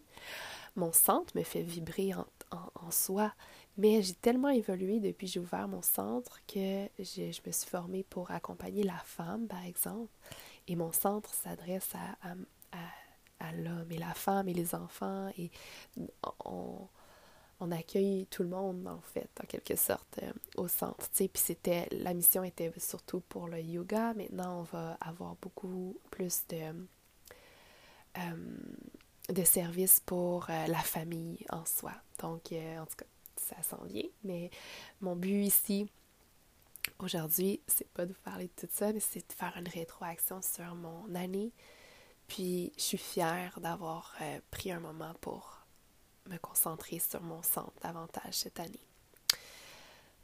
[0.75, 3.33] Mon centre me fait vibrer en, soi,
[3.77, 8.03] mais j'ai tellement évolué depuis que j'ai ouvert mon centre que je, me suis formée
[8.03, 10.11] pour accompagner la femme, par exemple.
[10.67, 12.35] Et mon centre s'adresse à,
[13.39, 15.29] à, l'homme et la femme et les enfants.
[15.37, 15.51] Et
[16.45, 16.87] on,
[17.63, 21.09] on accueille tout le monde, en fait, en quelque sorte, euh, au centre.
[21.15, 24.13] Puis c'était, la mission était surtout pour le yoga.
[24.13, 26.87] Maintenant, on va avoir beaucoup plus de,
[28.17, 28.57] euh,
[29.29, 31.93] de services pour euh, la famille en soi.
[32.19, 33.05] Donc, en tout cas,
[33.43, 34.07] ça s'en vient.
[34.23, 34.49] Mais
[35.01, 35.89] mon but ici,
[36.99, 40.41] aujourd'hui, c'est pas de vous parler de tout ça, mais c'est de faire une rétroaction
[40.41, 41.51] sur mon année.
[42.27, 44.15] Puis, je suis fière d'avoir
[44.49, 45.63] pris un moment pour
[46.27, 48.79] me concentrer sur mon centre davantage cette année.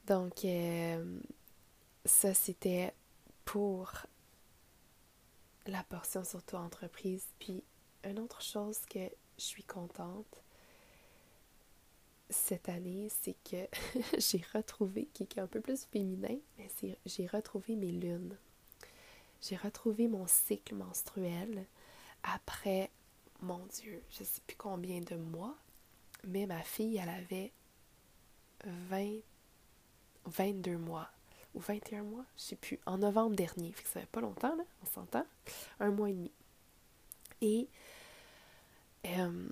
[0.08, 1.19] Donc, euh,
[2.05, 2.93] ça, c'était
[3.45, 3.91] pour
[5.67, 7.25] la portion surtout entreprise.
[7.39, 7.63] Puis,
[8.03, 10.41] une autre chose que je suis contente
[12.30, 13.68] cette année, c'est que
[14.18, 18.38] j'ai retrouvé, qui est un peu plus féminin, mais c'est j'ai retrouvé mes lunes.
[19.42, 21.65] J'ai retrouvé mon cycle menstruel
[22.24, 22.92] après,
[23.42, 25.56] mon Dieu, je ne sais plus combien de mois,
[26.26, 27.52] mais ma fille, elle avait
[28.65, 29.20] 20,
[30.26, 31.10] 22 mois
[31.56, 33.72] ou 21 mois, je sais plus, en novembre dernier.
[33.72, 35.26] Fait que ça fait pas longtemps, là, on s'entend.
[35.80, 36.32] Un mois et demi.
[37.42, 37.70] Et
[39.06, 39.50] euh,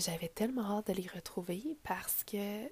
[0.00, 2.68] j'avais tellement hâte de les retrouver parce que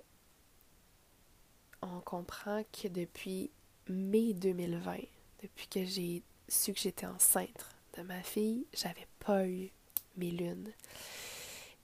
[1.82, 3.50] on comprend que depuis
[3.88, 4.96] mai 2020,
[5.42, 9.70] depuis que j'ai su que j'étais enceinte de ma fille, j'avais pas eu
[10.16, 10.72] mes lunes.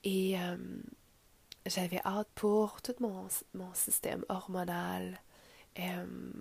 [0.03, 0.57] Et euh,
[1.65, 5.19] j'avais hâte pour tout mon, mon système hormonal,
[5.79, 6.31] euh,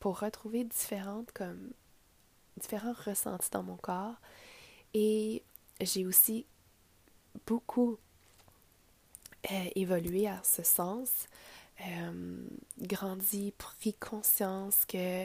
[0.00, 1.72] pour retrouver différentes comme
[2.56, 4.16] différents ressentis dans mon corps.
[4.94, 5.42] Et
[5.80, 6.46] j'ai aussi
[7.46, 7.98] beaucoup
[9.50, 11.08] euh, évolué à ce sens,
[11.86, 12.46] euh,
[12.78, 15.24] grandi, pris conscience que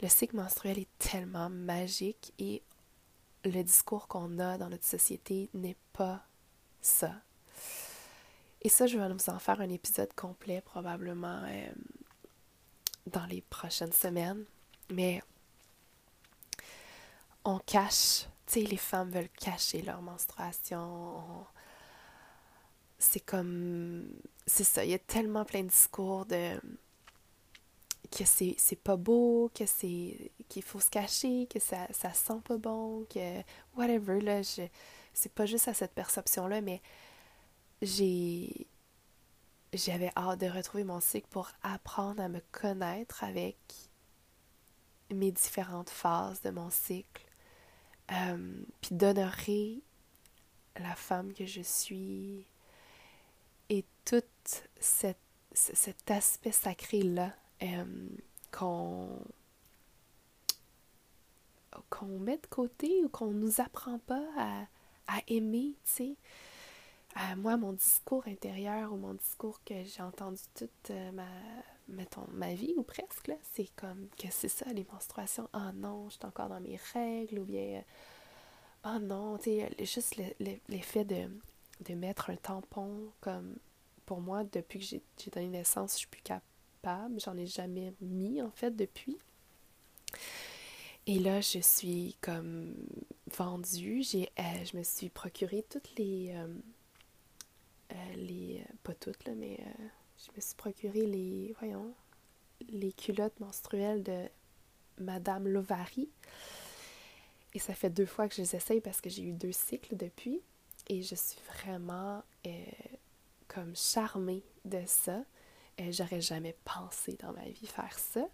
[0.00, 2.62] le cycle menstruel est tellement magique et
[3.44, 6.24] le discours qu'on a dans notre société n'est pas
[6.80, 7.12] ça.
[8.62, 11.72] Et ça, je vais nous en faire un épisode complet probablement euh,
[13.06, 14.44] dans les prochaines semaines.
[14.90, 15.22] Mais
[17.44, 21.44] on cache, tu sais, les femmes veulent cacher leur menstruation.
[23.12, 24.06] C'est comme.
[24.46, 26.58] C'est ça, il y a tellement plein de discours de
[28.10, 32.56] que c'est, pas beau, que c'est qu'il faut se cacher, que ça, ça sent pas
[32.56, 33.42] bon, que
[33.76, 34.62] whatever, là, je,
[35.12, 36.80] c'est pas juste à cette perception-là, mais
[37.82, 38.66] j'ai
[39.74, 43.58] j'avais hâte de retrouver mon cycle pour apprendre à me connaître avec
[45.10, 47.26] mes différentes phases de mon cycle,
[48.10, 49.82] euh, puis d'honorer
[50.80, 52.46] la femme que je suis
[53.72, 54.22] et tout
[54.80, 55.18] cet,
[55.52, 57.32] cet aspect sacré-là
[57.62, 57.84] euh,
[58.50, 59.08] qu'on
[62.20, 64.66] met de côté ou qu'on nous apprend pas à,
[65.06, 66.16] à aimer, tu sais
[67.36, 71.26] moi, mon discours intérieur ou mon discours que j'ai entendu toute euh, ma,
[71.88, 75.48] mettons, ma vie ou presque, c'est comme que c'est ça, les menstruations.
[75.52, 77.82] Ah oh non, je suis encore dans mes règles ou bien
[78.84, 80.16] ah oh non, tu sais, juste
[80.68, 81.28] l'effet de,
[81.82, 83.56] de mettre un tampon comme
[84.06, 87.20] pour moi, depuis que j'ai donné naissance, je suis plus capable.
[87.20, 89.18] J'en ai jamais mis en fait depuis.
[91.06, 92.74] Et là, je suis comme
[93.34, 94.02] vendue.
[94.02, 96.46] J'ai, euh, je me suis procuré toutes les, euh,
[97.92, 98.64] euh, les.
[98.82, 99.58] Pas toutes, là, mais
[100.18, 101.54] je me suis procuré les.
[101.58, 101.94] Voyons.
[102.68, 104.28] Les culottes menstruelles de
[104.98, 106.08] Madame Lovary.
[107.54, 109.96] Et ça fait deux fois que je les essaye parce que j'ai eu deux cycles
[109.96, 110.40] depuis.
[110.88, 112.22] Et je suis vraiment
[113.48, 115.22] comme charmée de ça.
[115.90, 118.26] J'aurais jamais pensé dans ma vie faire ça.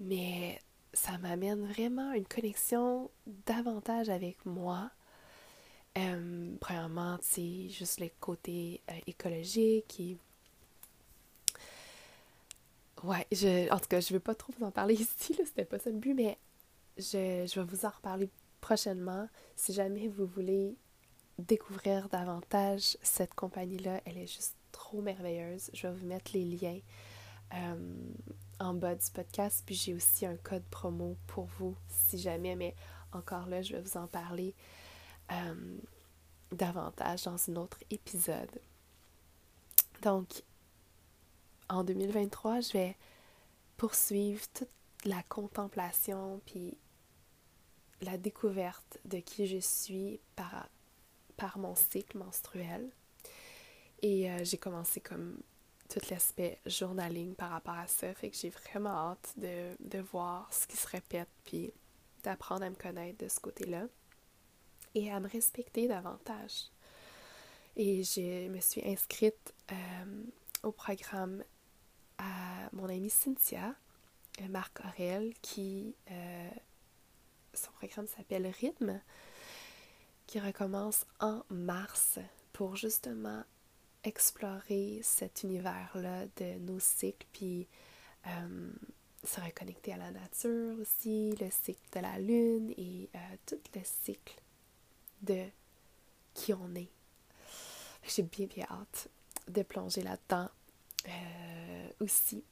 [0.00, 0.60] Mais
[0.92, 4.90] ça m'amène vraiment une connexion davantage avec moi
[5.98, 10.16] euh, premièrement, c'est juste le côté euh, écologique et.
[13.04, 15.64] Ouais, je, en tout cas, je veux pas trop vous en parler ici, là, c'était
[15.64, 16.36] pas ça le but, mais
[16.96, 18.28] je, je vais vous en reparler
[18.60, 19.28] prochainement.
[19.56, 20.76] Si jamais vous voulez
[21.38, 25.70] découvrir davantage cette compagnie-là, elle est juste trop merveilleuse.
[25.72, 26.80] Je vais vous mettre les liens
[27.54, 28.12] euh,
[28.60, 32.74] en bas du podcast, puis j'ai aussi un code promo pour vous si jamais, mais
[33.12, 34.54] encore là, je vais vous en parler
[35.32, 35.78] euh,
[36.52, 38.60] davantage dans un autre épisode.
[40.02, 40.42] Donc,
[41.68, 42.96] en 2023, je vais
[43.76, 44.68] poursuivre toute
[45.04, 46.76] la contemplation puis
[48.00, 50.68] la découverte de qui je suis par,
[51.38, 52.90] par mon cycle menstruel.
[54.02, 55.40] Et euh, j'ai commencé comme
[55.88, 58.12] tout l'aspect journaling par rapport à ça.
[58.12, 61.72] Fait que j'ai vraiment hâte de, voir ce qui se répète, puis
[62.22, 63.86] d'apprendre à me connaître de ce côté-là
[64.94, 66.70] et à me respecter davantage.
[67.76, 70.24] Et je me suis inscrite euh,
[70.64, 71.44] au programme
[72.18, 73.74] à mon amie Cynthia,
[74.42, 75.94] euh, Marc Aurel, qui
[77.54, 79.00] son programme s'appelle Rythme,
[80.28, 82.18] qui recommence en mars
[82.52, 83.42] pour justement
[84.04, 87.66] explorer cet univers-là de nos cycles, puis
[88.26, 88.70] euh,
[89.24, 93.80] se reconnecter à la nature aussi, le cycle de la lune et euh, tout le
[93.82, 94.38] cycle
[95.22, 95.46] de
[96.34, 96.90] qui on est.
[98.06, 99.08] J'ai bien bien hâte
[99.48, 100.50] de plonger là-dedans
[101.08, 102.44] euh, aussi.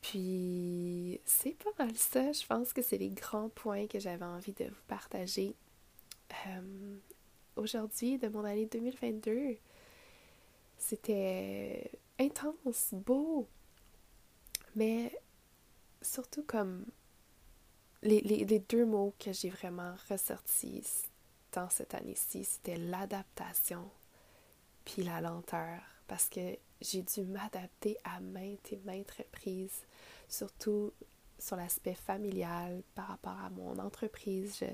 [0.00, 4.54] Puis c'est pas mal ça, je pense que c'est les grands points que j'avais envie
[4.54, 5.54] de vous partager
[7.56, 9.56] aujourd'hui de mon année 2022.
[10.78, 13.48] C'était intense, beau,
[14.76, 15.12] mais
[16.00, 16.86] surtout comme
[18.02, 20.84] les, les deux mots que j'ai vraiment ressortis
[21.52, 23.90] dans cette année-ci, c'était l'adaptation
[24.88, 29.82] puis la lenteur, parce que j'ai dû m'adapter à maintes et maintes reprises,
[30.28, 30.92] surtout
[31.38, 34.64] sur l'aspect familial par rapport à mon entreprise.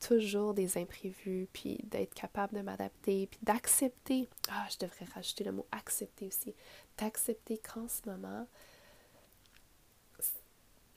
[0.00, 4.28] Toujours des imprévus, puis d'être capable de m'adapter, puis d'accepter.
[4.50, 6.54] Ah, je devrais rajouter le mot accepter aussi.
[6.98, 8.46] D'accepter qu'en ce moment,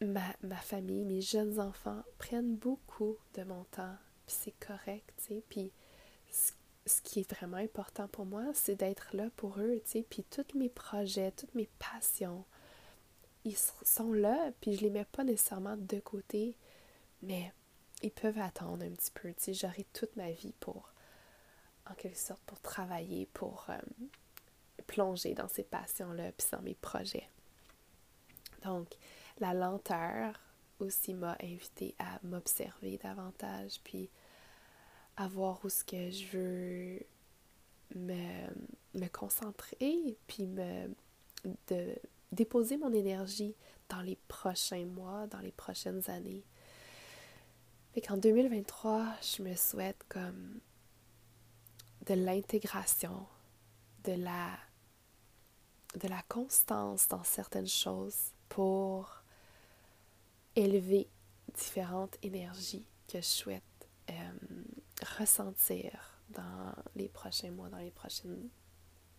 [0.01, 3.95] ma, ma, famille, mes jeunes enfants prennent beaucoup de mon temps,
[4.25, 5.43] puis c'est correct, tu sais.
[5.49, 5.71] Puis
[6.31, 6.51] ce,
[6.85, 10.05] ce, qui est vraiment important pour moi, c'est d'être là pour eux, tu sais.
[10.09, 12.45] Puis tous mes projets, toutes mes passions,
[13.45, 16.55] ils sont là, puis je les mets pas nécessairement de côté,
[17.21, 17.53] mais
[18.01, 19.29] ils peuvent attendre un petit peu.
[19.33, 20.93] Tu sais, j'aurai toute ma vie pour,
[21.89, 23.77] en quelque sorte, pour travailler, pour euh,
[24.87, 27.29] plonger dans ces passions-là, puis dans mes projets.
[28.63, 28.95] Donc,
[29.39, 30.39] la lenteur
[30.79, 34.09] aussi m'a invité à m'observer davantage, puis
[35.17, 36.99] à voir où ce que je veux
[37.95, 38.47] me,
[38.93, 40.89] me concentrer, puis me
[41.67, 41.95] de
[42.31, 43.55] déposer mon énergie
[43.89, 46.43] dans les prochains mois, dans les prochaines années.
[47.93, 50.59] Fait qu'en 2023, je me souhaite comme
[52.05, 53.25] de l'intégration,
[54.03, 54.51] de la,
[55.99, 59.23] de la constance dans certaines choses pour
[60.55, 61.07] élever
[61.57, 63.63] différentes énergies que je souhaite
[64.09, 64.13] euh,
[65.17, 68.49] ressentir dans les prochains mois, dans les prochaines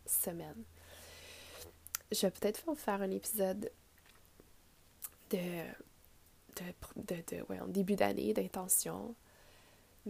[0.07, 0.65] semaines.
[2.13, 3.71] Je vais peut-être faire un épisode
[5.31, 5.65] de,
[6.97, 9.15] de, de, ouais, en début d'année, d'intention.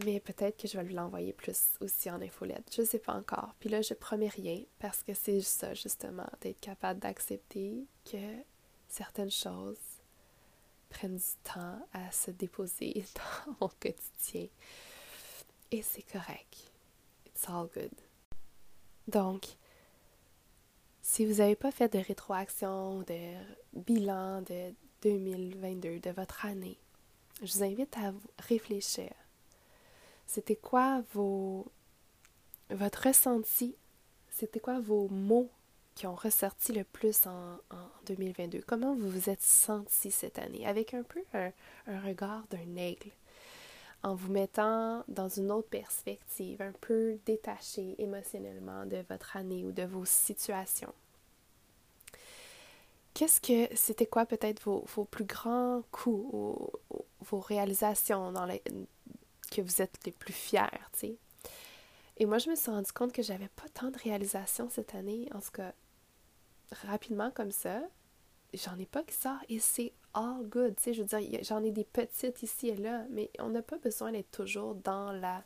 [0.05, 2.73] Mais peut-être que je vais lui l'envoyer plus aussi en infolette.
[2.75, 3.55] Je ne sais pas encore.
[3.59, 8.37] Puis là, je promets rien parce que c'est ça, justement, d'être capable d'accepter que
[8.89, 9.79] certaines choses
[10.89, 13.05] prennent du temps à se déposer
[13.47, 14.49] dans mon quotidien.
[15.73, 16.71] Et c'est correct.
[17.27, 17.93] It's all good.
[19.09, 19.47] Donc,
[21.03, 23.35] si vous n'avez pas fait de rétroaction, de
[23.73, 26.77] bilan de 2022, de votre année,
[27.43, 29.11] je vous invite à réfléchir.
[30.27, 31.67] C'était quoi vos
[32.71, 33.75] votre ressenti?
[34.31, 35.51] C'était quoi vos mots
[35.95, 37.59] qui ont ressorti le plus en,
[38.07, 38.63] 2022?
[38.67, 40.67] Comment vous vous êtes senti cette année?
[40.67, 41.51] Avec un peu un,
[41.87, 43.11] un regard d'un aigle,
[44.03, 49.73] en vous mettant dans une autre perspective, un peu détaché émotionnellement de votre année ou
[49.73, 50.95] de vos situations.
[53.21, 56.71] Qu'est-ce que c'était quoi peut-être vos, vos, plus grands coups ou,
[57.21, 58.63] vos réalisations dans les,
[59.51, 60.63] que vous êtes les plus fiers,
[60.95, 61.17] tu sais?
[62.17, 65.29] Et moi, je me suis rendu compte que j'avais pas tant de réalisations cette année.
[65.35, 65.75] En tout cas,
[66.87, 67.83] rapidement comme ça,
[68.55, 70.75] j'en ai pas qui ça et c'est all good.
[70.77, 73.61] Tu sais, je veux dire, j'en ai des petites ici et là, mais on n'a
[73.61, 75.45] pas besoin d'être toujours dans la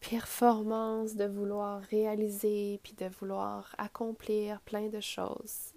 [0.00, 5.74] performance, de vouloir réaliser, puis de vouloir accomplir plein de choses.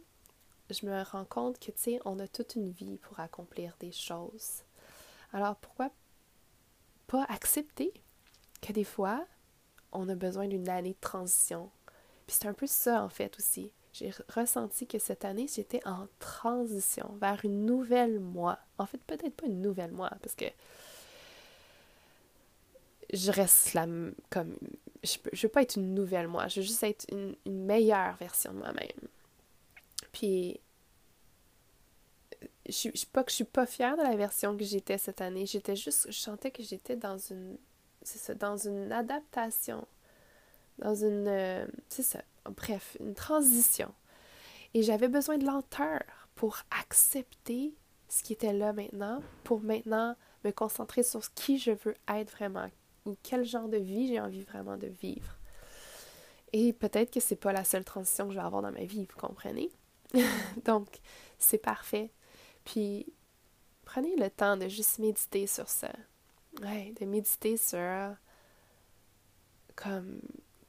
[0.69, 3.91] Je me rends compte que, tu sais, on a toute une vie pour accomplir des
[3.91, 4.63] choses.
[5.31, 5.91] Alors, pourquoi
[7.07, 7.93] pas accepter
[8.61, 9.25] que des fois,
[9.91, 11.69] on a besoin d'une année de transition?
[12.25, 13.71] Puis c'est un peu ça, en fait, aussi.
[13.93, 18.59] J'ai ressenti que cette année, j'étais en transition vers une nouvelle moi.
[18.77, 20.45] En fait, peut-être pas une nouvelle moi, parce que
[23.13, 23.85] je reste la
[24.29, 24.57] comme
[25.03, 28.51] je, ne veux pas être une nouvelle moi, je veux juste être une, meilleure version
[28.53, 29.09] de moi-même.
[30.15, 30.59] Puis
[32.67, 35.45] je, suis pas que je suis pas fière de la version que j'étais cette année,
[35.45, 37.57] j'étais juste je sentais que j'étais dans une
[38.01, 39.85] c'est ça dans une adaptation
[40.79, 43.93] dans une euh, c'est ça bref, une transition.
[44.73, 46.01] Et j'avais besoin de lenteur
[46.35, 47.73] pour accepter
[48.09, 52.69] ce qui était là maintenant, pour maintenant me concentrer sur qui je veux être vraiment,
[53.05, 55.37] ou quel genre de vie j'ai envie vraiment de vivre.
[56.53, 59.05] Et peut-être que c'est pas la seule transition que je vais avoir dans ma vie,
[59.05, 59.69] vous comprenez?
[60.65, 60.87] Donc,
[61.37, 62.11] c'est parfait.
[62.63, 63.05] Puis,
[63.85, 65.91] prenez le temps de juste méditer sur ça.
[66.61, 68.15] Ouais, de méditer sur
[69.75, 70.21] comme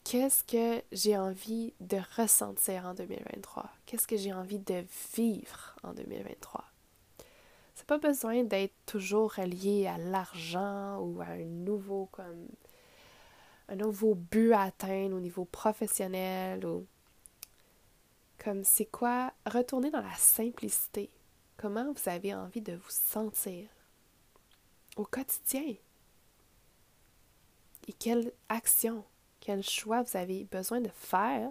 [0.05, 3.71] qu'est-ce que j'ai envie de ressentir en 2023?
[3.87, 4.85] Qu'est-ce que j'ai envie de
[5.17, 6.65] vivre en 2023?
[7.75, 12.49] C'est pas besoin d'être toujours relié à l'argent ou à un nouveau comme
[13.69, 16.87] un nouveau but à atteindre au niveau professionnel ou
[18.47, 21.11] comme c'est quoi retourner dans la simplicité?
[21.57, 23.69] Comment vous avez envie de vous sentir?
[24.95, 25.75] Au quotidien?
[27.89, 29.05] Et quelle action,
[29.41, 31.51] quel choix vous avez besoin de faire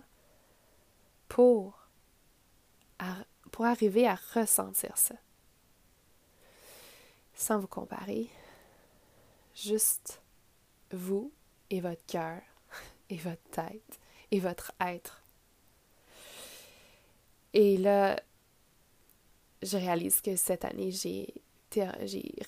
[1.27, 1.77] pour,
[3.51, 5.15] pour arriver à ressentir ça?
[7.33, 8.29] Sans vous comparer,
[9.53, 10.21] juste
[10.93, 11.29] vous
[11.69, 12.41] et votre cœur
[13.09, 13.99] et votre tête
[14.31, 15.24] et votre être.
[17.55, 18.21] Et là,
[19.63, 21.33] je réalise que cette année, j'ai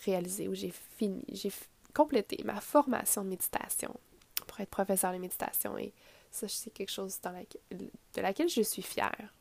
[0.03, 1.51] réalisé ou j'ai fini, j'ai
[1.93, 3.97] complété ma formation de méditation
[4.45, 5.77] pour être professeur de méditation.
[5.77, 5.93] Et
[6.29, 7.19] ça, c'est quelque chose
[7.71, 9.33] de laquelle je suis fière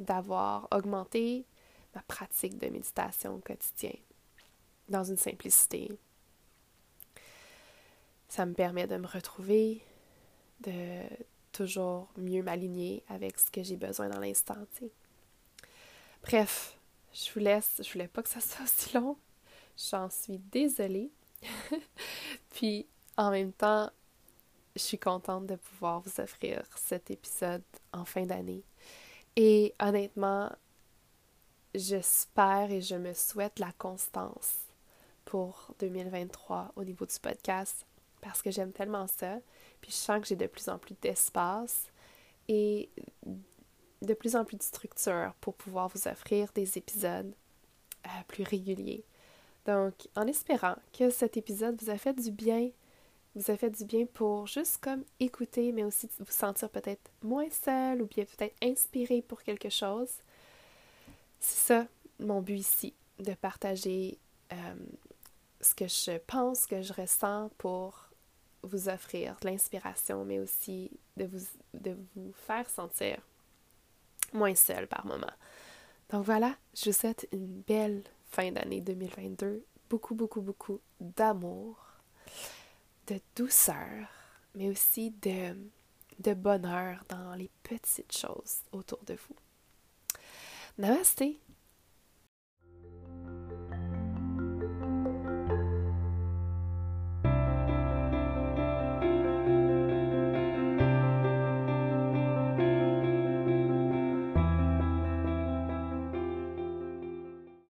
[0.00, 1.44] d'avoir augmenté
[1.94, 3.94] ma pratique de méditation au quotidien
[4.88, 5.92] dans une simplicité.
[8.28, 9.80] Ça me permet de me retrouver,
[10.62, 11.02] de
[11.54, 14.56] toujours mieux m'aligner avec ce que j'ai besoin dans l'instant.
[16.22, 16.76] Bref,
[17.12, 17.80] je vous laisse.
[17.82, 19.16] Je voulais pas que ça soit aussi long.
[19.90, 21.10] J'en suis désolée.
[22.50, 22.86] Puis
[23.16, 23.90] en même temps,
[24.74, 28.64] je suis contente de pouvoir vous offrir cet épisode en fin d'année.
[29.36, 30.50] Et honnêtement,
[31.74, 34.56] j'espère et je me souhaite la constance
[35.24, 37.86] pour 2023 au niveau du podcast
[38.20, 39.38] parce que j'aime tellement ça.
[39.84, 41.90] Puis je sens que j'ai de plus en plus d'espace
[42.48, 42.88] et
[44.00, 47.34] de plus en plus de structure pour pouvoir vous offrir des épisodes
[48.06, 49.04] euh, plus réguliers.
[49.66, 52.70] Donc, en espérant que cet épisode vous a fait du bien,
[53.34, 57.50] vous a fait du bien pour juste comme écouter, mais aussi vous sentir peut-être moins
[57.50, 60.08] seul ou bien peut-être inspiré pour quelque chose.
[61.40, 61.86] C'est ça
[62.20, 64.16] mon but ici, de partager
[64.50, 64.74] euh,
[65.60, 68.03] ce que je pense, que je ressens pour
[68.64, 73.18] vous offrir de l'inspiration, mais aussi de vous, de vous faire sentir
[74.32, 75.32] moins seul par moment.
[76.10, 79.64] Donc voilà, je vous souhaite une belle fin d'année 2022.
[79.88, 81.78] Beaucoup, beaucoup, beaucoup d'amour,
[83.06, 84.08] de douceur,
[84.54, 85.56] mais aussi de,
[86.18, 89.36] de bonheur dans les petites choses autour de vous.
[90.78, 91.38] Namasté